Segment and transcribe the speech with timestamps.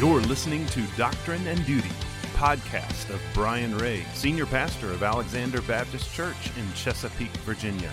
[0.00, 1.90] You're listening to Doctrine and Duty,
[2.32, 7.90] podcast of Brian Ray, senior pastor of Alexander Baptist Church in Chesapeake, Virginia,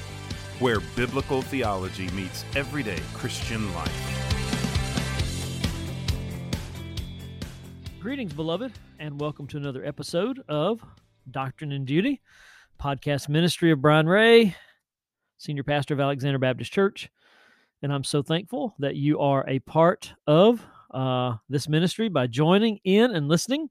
[0.59, 3.91] where biblical theology meets everyday Christian life.
[7.99, 10.81] Greetings, beloved, and welcome to another episode of
[11.29, 12.21] Doctrine and Duty,
[12.81, 14.55] podcast ministry of Brian Ray,
[15.37, 17.09] senior pastor of Alexander Baptist Church.
[17.81, 20.65] And I'm so thankful that you are a part of
[20.97, 23.69] uh, this ministry by joining in and listening.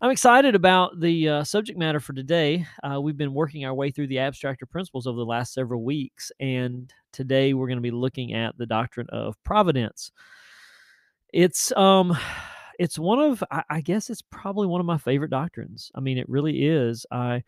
[0.00, 2.66] I'm excited about the uh, subject matter for today.
[2.82, 5.84] Uh, we've been working our way through the abstract of principles over the last several
[5.84, 10.10] weeks, and today we're going to be looking at the doctrine of providence.
[11.32, 12.18] It's um,
[12.80, 15.92] it's one of I, I guess it's probably one of my favorite doctrines.
[15.94, 17.06] I mean, it really is.
[17.12, 17.44] I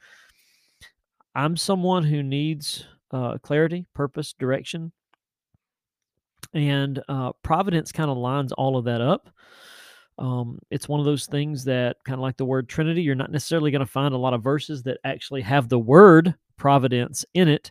[1.34, 4.92] I'm someone who needs uh, clarity, purpose, direction,
[6.56, 9.28] and uh, providence kind of lines all of that up.
[10.19, 13.30] Um, it's one of those things that kind of like the word Trinity, you're not
[13.30, 17.48] necessarily going to find a lot of verses that actually have the word providence in
[17.48, 17.70] it.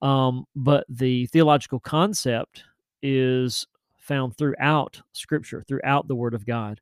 [0.00, 2.62] Um, but the theological concept
[3.02, 3.66] is
[3.98, 6.80] found throughout Scripture, throughout the Word of God.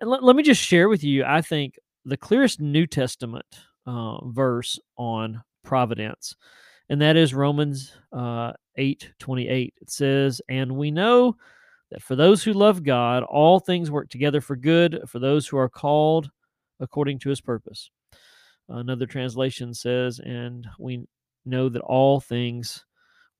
[0.00, 3.46] And let, let me just share with you, I think, the clearest New Testament
[3.86, 6.34] uh, verse on providence,
[6.88, 9.74] and that is Romans uh, 8 28.
[9.80, 11.36] It says, And we know
[11.90, 15.58] that for those who love God, all things work together for good for those who
[15.58, 16.30] are called
[16.80, 17.90] according to his purpose.
[18.68, 21.06] Another translation says, And we
[21.44, 22.84] know that all things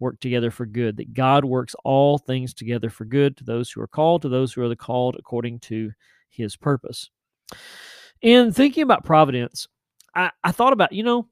[0.00, 3.80] work together for good, that God works all things together for good to those who
[3.80, 5.90] are called, to those who are the called according to
[6.28, 7.10] his purpose.
[8.22, 9.66] In thinking about providence,
[10.14, 11.28] I, I thought about, you know,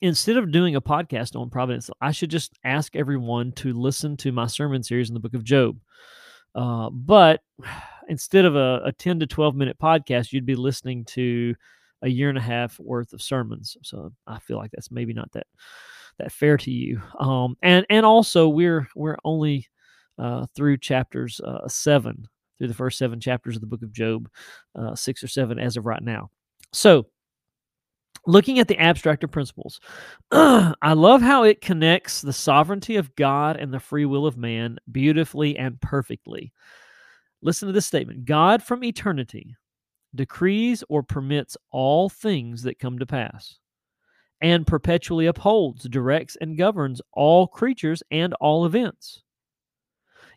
[0.00, 4.32] instead of doing a podcast on providence, I should just ask everyone to listen to
[4.32, 5.78] my sermon series in the book of Job.
[6.54, 7.40] Uh, but
[8.08, 11.54] instead of a, a 10 to 12 minute podcast, you'd be listening to
[12.02, 13.76] a year and a half worth of sermons.
[13.82, 15.46] So I feel like that's maybe not that
[16.18, 17.00] that fair to you.
[17.18, 19.68] Um, and and also we're we're only
[20.18, 22.26] uh, through chapters uh, seven,
[22.58, 24.28] through the first seven chapters of the book of Job,
[24.74, 26.30] uh, six or seven as of right now.
[26.72, 27.06] So
[28.26, 29.80] looking at the abstract of principles,
[30.30, 34.78] I love how it connects the sovereignty of God and the free will of man
[34.90, 36.52] beautifully and perfectly.
[37.42, 39.56] Listen to this statement God from eternity
[40.14, 43.58] decrees or permits all things that come to pass,
[44.40, 49.22] and perpetually upholds, directs, and governs all creatures and all events.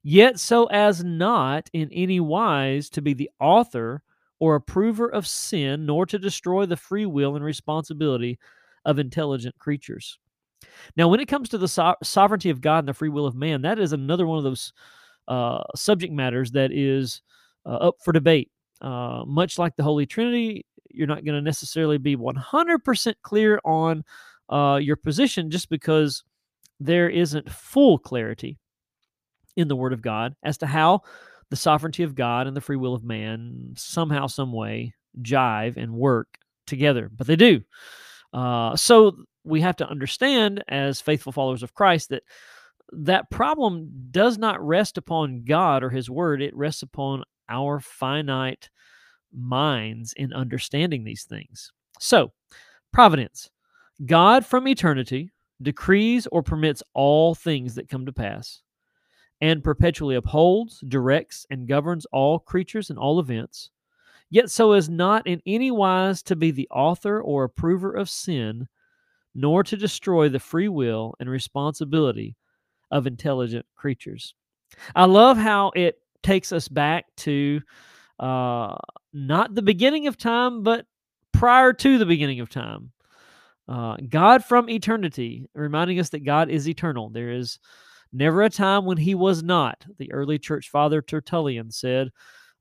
[0.03, 4.01] Yet, so as not in any wise to be the author
[4.39, 8.39] or approver of sin, nor to destroy the free will and responsibility
[8.85, 10.17] of intelligent creatures.
[10.95, 13.35] Now, when it comes to the so- sovereignty of God and the free will of
[13.35, 14.73] man, that is another one of those
[15.27, 17.21] uh, subject matters that is
[17.65, 18.49] uh, up for debate.
[18.81, 24.03] Uh, much like the Holy Trinity, you're not going to necessarily be 100% clear on
[24.49, 26.23] uh, your position just because
[26.79, 28.57] there isn't full clarity
[29.57, 31.01] in the Word of God as to how
[31.49, 35.93] the sovereignty of God and the free will of man somehow, some way jive and
[35.93, 36.37] work
[36.67, 37.61] together, but they do.
[38.33, 42.23] Uh, so we have to understand, as faithful followers of Christ, that
[42.91, 48.69] that problem does not rest upon God or His Word; it rests upon our finite
[49.33, 51.71] minds in understanding these things.
[51.99, 52.31] So,
[52.93, 53.49] providence,
[54.05, 58.61] God from eternity decrees or permits all things that come to pass
[59.41, 63.69] and perpetually upholds, directs, and governs all creatures and all events,
[64.29, 68.67] yet so as not in any wise to be the author or approver of sin,
[69.35, 72.35] nor to destroy the free will and responsibility
[72.91, 74.33] of intelligent creatures.
[74.95, 77.61] I love how it takes us back to
[78.19, 78.75] uh,
[79.13, 80.85] not the beginning of time, but
[81.31, 82.91] prior to the beginning of time.
[83.67, 87.09] Uh, God from eternity, reminding us that God is eternal.
[87.09, 87.59] There is
[88.11, 92.09] Never a time when he was not, the early church father Tertullian said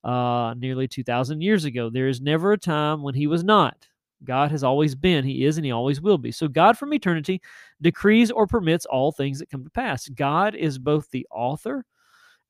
[0.05, 1.89] uh, nearly 2,000 years ago.
[1.91, 3.89] There is never a time when he was not.
[4.25, 6.33] God has always been, he is, and he always will be.
[6.33, 7.41] So, God from eternity
[7.81, 10.09] decrees or permits all things that come to pass.
[10.09, 11.85] God is both the author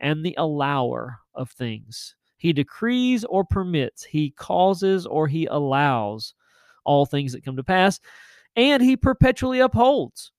[0.00, 2.16] and the allower of things.
[2.38, 6.34] He decrees or permits, he causes or he allows
[6.84, 8.00] all things that come to pass,
[8.56, 10.32] and he perpetually upholds.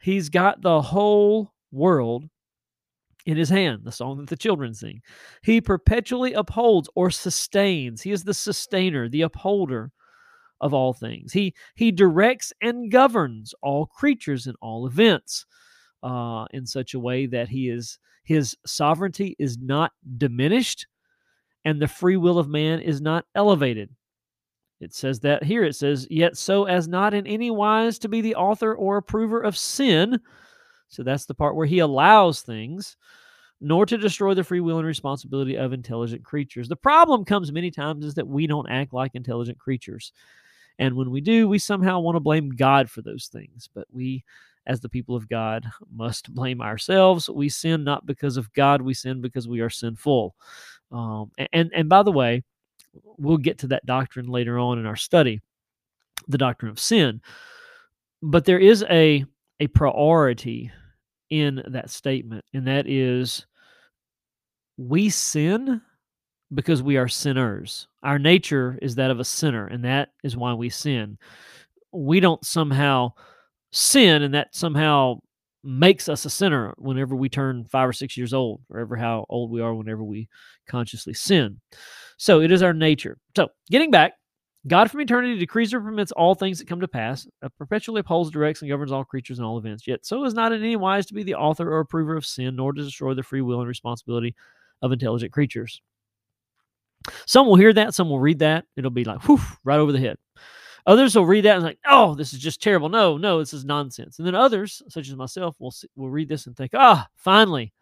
[0.00, 2.24] He's got the whole world
[3.26, 5.00] in his hand, the song that the children sing.
[5.42, 8.00] He perpetually upholds or sustains.
[8.00, 9.92] He is the sustainer, the upholder
[10.60, 11.32] of all things.
[11.32, 15.46] He he directs and governs all creatures and all events
[16.02, 20.86] uh, in such a way that he is his sovereignty is not diminished
[21.64, 23.90] and the free will of man is not elevated.
[24.80, 28.20] It says that here it says, Yet so as not in any wise to be
[28.20, 30.20] the author or approver of sin.
[30.88, 32.96] So that's the part where he allows things,
[33.60, 36.68] nor to destroy the free will and responsibility of intelligent creatures.
[36.68, 40.12] The problem comes many times is that we don't act like intelligent creatures.
[40.78, 43.68] And when we do, we somehow want to blame God for those things.
[43.74, 44.24] But we,
[44.66, 47.28] as the people of God, must blame ourselves.
[47.28, 50.34] We sin not because of God, we sin because we are sinful.
[50.90, 52.44] Um, and, and by the way,
[53.18, 55.40] we'll get to that doctrine later on in our study,
[56.28, 57.20] the doctrine of sin.
[58.22, 59.24] But there is a
[59.60, 60.70] a priority
[61.30, 63.46] in that statement, and that is
[64.76, 65.80] we sin
[66.54, 67.88] because we are sinners.
[68.02, 71.18] Our nature is that of a sinner, and that is why we sin.
[71.92, 73.12] We don't somehow
[73.72, 75.20] sin, and that somehow
[75.64, 79.26] makes us a sinner whenever we turn five or six years old, or ever how
[79.28, 80.28] old we are whenever we
[80.68, 81.60] consciously sin.
[82.16, 83.18] So it is our nature.
[83.36, 84.14] So getting back,
[84.66, 88.30] God from eternity decrees or permits all things that come to pass, uh, perpetually upholds,
[88.30, 89.86] directs, and governs all creatures and all events.
[89.86, 92.56] Yet so is not in any wise to be the author or approver of sin,
[92.56, 94.34] nor to destroy the free will and responsibility
[94.82, 95.80] of intelligent creatures.
[97.26, 98.64] Some will hear that, some will read that.
[98.76, 100.18] It'll be like, whew, right over the head.
[100.86, 102.88] Others will read that and like, oh, this is just terrible.
[102.88, 104.18] No, no, this is nonsense.
[104.18, 107.72] And then others, such as myself, will will read this and think, ah, finally,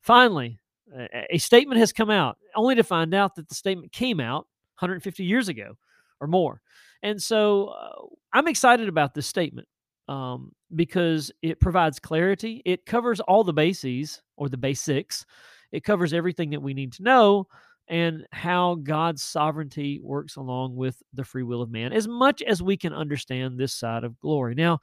[0.00, 0.60] finally,
[0.96, 4.46] a, a statement has come out, only to find out that the statement came out
[4.78, 5.76] 150 years ago
[6.20, 6.60] or more.
[7.02, 9.66] And so uh, I'm excited about this statement
[10.08, 12.62] um, because it provides clarity.
[12.64, 15.24] It covers all the bases or the basics.
[15.72, 17.46] It covers everything that we need to know
[17.88, 22.62] and how God's sovereignty works along with the free will of man, as much as
[22.62, 24.54] we can understand this side of glory.
[24.54, 24.78] Now,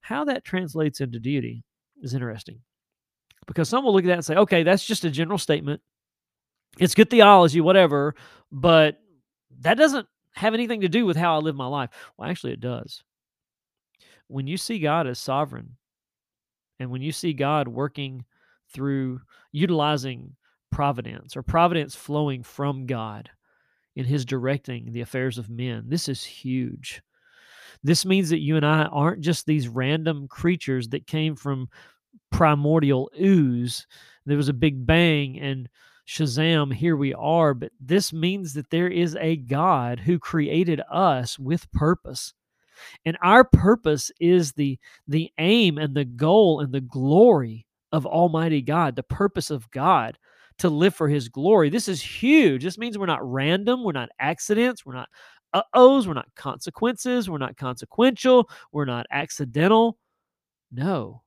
[0.00, 1.64] how that translates into deity
[2.02, 2.60] is interesting
[3.46, 5.80] because some will look at that and say, okay, that's just a general statement.
[6.78, 8.14] It's good theology, whatever,
[8.52, 8.98] but
[9.60, 11.90] that doesn't have anything to do with how I live my life.
[12.16, 13.02] Well, actually, it does.
[14.28, 15.76] When you see God as sovereign
[16.78, 18.24] and when you see God working
[18.72, 19.20] through
[19.52, 20.36] utilizing
[20.70, 23.30] providence or providence flowing from God
[23.94, 27.02] in his directing the affairs of men, this is huge.
[27.82, 31.68] This means that you and I aren't just these random creatures that came from
[32.30, 33.86] primordial ooze.
[34.26, 35.68] There was a big bang and
[36.06, 37.54] Shazam, here we are.
[37.54, 42.32] But this means that there is a God who created us with purpose.
[43.04, 48.62] And our purpose is the, the aim and the goal and the glory of Almighty
[48.62, 50.18] God, the purpose of God
[50.58, 51.70] to live for His glory.
[51.70, 52.62] This is huge.
[52.62, 55.08] This means we're not random, we're not accidents, we're not
[55.52, 59.98] uh ohs, we're not consequences, we're not consequential, we're not accidental.
[60.72, 61.22] No,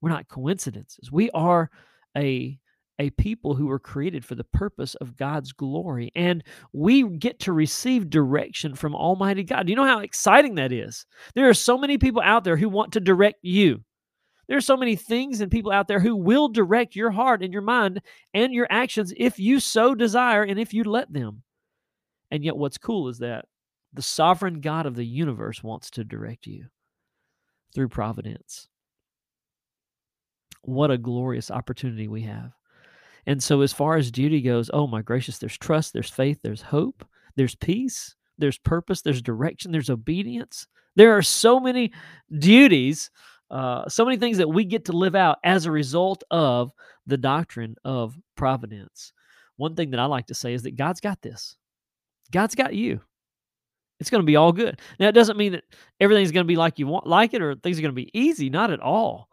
[0.00, 1.10] we're not coincidences.
[1.10, 1.70] We are
[2.16, 2.58] a
[2.98, 6.10] a people who were created for the purpose of God's glory.
[6.14, 9.66] And we get to receive direction from Almighty God.
[9.66, 11.04] Do you know how exciting that is?
[11.34, 13.84] There are so many people out there who want to direct you.
[14.48, 17.52] There are so many things and people out there who will direct your heart and
[17.52, 18.00] your mind
[18.32, 21.42] and your actions if you so desire and if you let them.
[22.30, 23.46] And yet, what's cool is that
[23.92, 26.66] the sovereign God of the universe wants to direct you
[27.74, 28.68] through providence.
[30.62, 32.55] What a glorious opportunity we have.
[33.26, 36.62] And so, as far as duty goes, oh my gracious, there's trust, there's faith, there's
[36.62, 37.04] hope,
[37.34, 40.66] there's peace, there's purpose, there's direction, there's obedience.
[40.94, 41.92] There are so many
[42.38, 43.10] duties,
[43.50, 46.72] uh, so many things that we get to live out as a result of
[47.06, 49.12] the doctrine of providence.
[49.56, 51.56] One thing that I like to say is that God's got this,
[52.30, 53.00] God's got you.
[53.98, 54.80] It's going to be all good.
[55.00, 55.64] Now, it doesn't mean that
[56.00, 58.10] everything's going to be like you want, like it, or things are going to be
[58.12, 58.50] easy.
[58.50, 59.30] Not at all.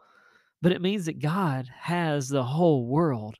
[0.62, 3.36] But it means that God has the whole world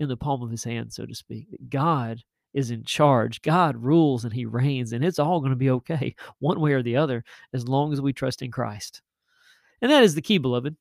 [0.00, 1.50] in the palm of his hand, so to speak.
[1.50, 3.42] That God is in charge.
[3.42, 6.82] God rules and he reigns, and it's all going to be okay, one way or
[6.82, 9.02] the other, as long as we trust in Christ.
[9.80, 10.76] And that is the key, beloved.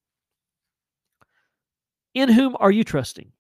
[2.16, 3.32] In whom are you trusting?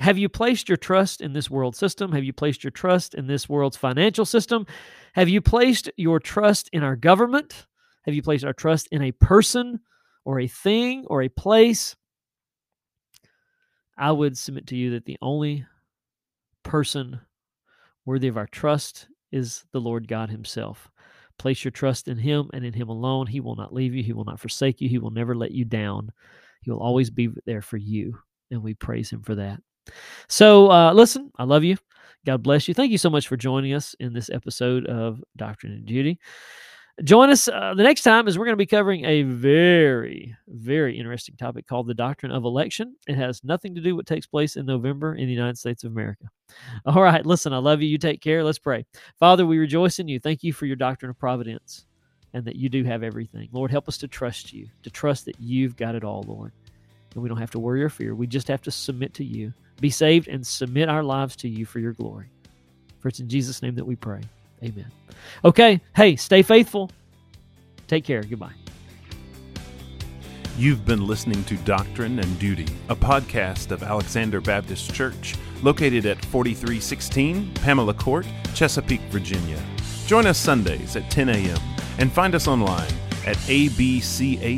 [0.00, 2.10] Have you placed your trust in this world system?
[2.12, 4.66] Have you placed your trust in this world's financial system?
[5.14, 7.66] Have you placed your trust in our government?
[8.04, 9.80] Have you placed our trust in a person
[10.24, 11.94] or a thing or a place?
[13.96, 15.66] I would submit to you that the only
[16.62, 17.20] person
[18.04, 20.90] worthy of our trust is the Lord God Himself.
[21.38, 23.26] Place your trust in Him and in Him alone.
[23.26, 25.64] He will not leave you, He will not forsake you, He will never let you
[25.64, 26.12] down.
[26.62, 28.18] He will always be there for you.
[28.50, 29.60] And we praise Him for that.
[30.28, 31.76] So, uh, listen, I love you.
[32.24, 32.74] God bless you.
[32.74, 36.18] Thank you so much for joining us in this episode of Doctrine and Duty.
[37.02, 40.96] Join us uh, the next time as we're going to be covering a very, very
[40.96, 42.94] interesting topic called the doctrine of election.
[43.08, 45.82] It has nothing to do with what takes place in November in the United States
[45.82, 46.26] of America.
[46.86, 47.88] All right, listen, I love you.
[47.88, 48.44] You take care.
[48.44, 48.86] Let's pray.
[49.18, 50.20] Father, we rejoice in you.
[50.20, 51.84] Thank you for your doctrine of providence
[52.32, 53.48] and that you do have everything.
[53.50, 56.52] Lord, help us to trust you, to trust that you've got it all, Lord.
[57.14, 58.14] And we don't have to worry or fear.
[58.14, 61.66] We just have to submit to you, be saved, and submit our lives to you
[61.66, 62.26] for your glory.
[63.00, 64.20] For it's in Jesus' name that we pray.
[64.64, 64.90] Amen.
[65.44, 66.90] Okay, hey, stay faithful.
[67.86, 68.22] Take care.
[68.22, 68.54] Goodbye.
[70.56, 76.24] You've been listening to Doctrine and Duty, a podcast of Alexander Baptist Church, located at
[76.26, 79.60] 4316 Pamela Court, Chesapeake, Virginia.
[80.06, 81.58] Join us Sundays at 10 a.m.
[81.98, 82.92] and find us online
[83.26, 84.50] at abch.org.